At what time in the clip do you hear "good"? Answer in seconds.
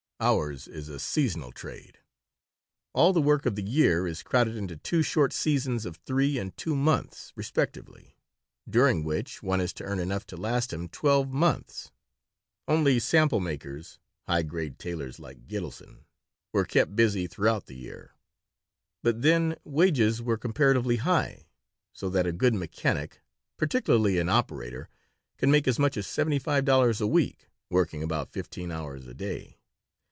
22.31-22.53